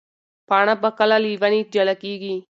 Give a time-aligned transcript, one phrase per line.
[0.49, 2.33] پاڼه به کله له ونې جلا کېږي؟